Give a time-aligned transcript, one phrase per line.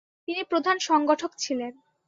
[0.27, 1.73] তিনি প্রধান সংগঠক ছিলেন।